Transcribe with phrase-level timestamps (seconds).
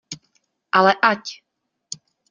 [0.71, 1.23] Ale ať!